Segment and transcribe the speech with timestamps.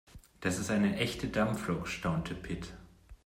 [0.39, 2.73] Das ist eine echte Dampflok, staunte Pit.